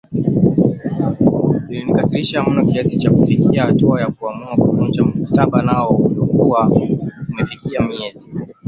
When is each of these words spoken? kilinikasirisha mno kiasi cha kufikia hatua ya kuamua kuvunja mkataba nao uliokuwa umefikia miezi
kilinikasirisha 1.67 2.43
mno 2.43 2.65
kiasi 2.65 2.97
cha 2.97 3.11
kufikia 3.11 3.65
hatua 3.65 4.01
ya 4.01 4.11
kuamua 4.11 4.55
kuvunja 4.55 5.03
mkataba 5.03 5.61
nao 5.61 5.89
uliokuwa 5.89 6.69
umefikia 7.29 7.81
miezi 7.87 8.31